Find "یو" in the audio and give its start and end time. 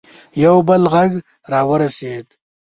0.43-0.57